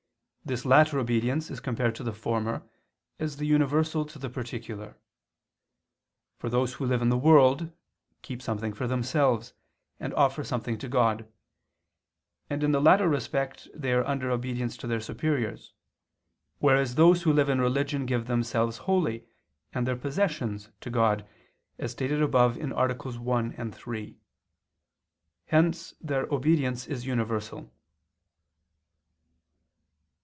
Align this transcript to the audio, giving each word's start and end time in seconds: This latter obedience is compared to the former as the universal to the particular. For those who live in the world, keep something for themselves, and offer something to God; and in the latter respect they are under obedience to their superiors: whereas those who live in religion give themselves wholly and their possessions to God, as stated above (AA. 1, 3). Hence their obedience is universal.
This 0.43 0.65
latter 0.65 0.97
obedience 0.99 1.49
is 1.51 1.59
compared 1.61 1.93
to 1.95 2.03
the 2.03 2.11
former 2.11 2.67
as 3.19 3.37
the 3.37 3.45
universal 3.45 4.03
to 4.05 4.17
the 4.19 4.29
particular. 4.29 4.97
For 6.39 6.49
those 6.49 6.73
who 6.73 6.85
live 6.85 7.01
in 7.03 7.09
the 7.09 7.17
world, 7.17 7.71
keep 8.23 8.41
something 8.41 8.73
for 8.73 8.87
themselves, 8.87 9.53
and 9.99 10.13
offer 10.15 10.43
something 10.43 10.79
to 10.79 10.89
God; 10.89 11.31
and 12.49 12.63
in 12.63 12.71
the 12.71 12.81
latter 12.81 13.07
respect 13.07 13.69
they 13.73 13.93
are 13.93 14.03
under 14.03 14.31
obedience 14.31 14.75
to 14.77 14.87
their 14.87 14.99
superiors: 14.99 15.73
whereas 16.57 16.95
those 16.95 17.21
who 17.21 17.31
live 17.31 17.47
in 17.47 17.61
religion 17.61 18.07
give 18.07 18.25
themselves 18.25 18.79
wholly 18.79 19.25
and 19.73 19.85
their 19.87 19.95
possessions 19.95 20.69
to 20.81 20.89
God, 20.89 21.25
as 21.77 21.91
stated 21.91 22.21
above 22.21 22.57
(AA. 22.59 22.87
1, 23.11 23.71
3). 23.71 24.17
Hence 25.45 25.93
their 26.01 26.25
obedience 26.33 26.87
is 26.87 27.05
universal. 27.05 27.71